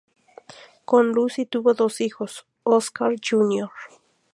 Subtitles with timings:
[0.83, 3.69] Con Lucy tuvo dos hijos: Oscar Jr.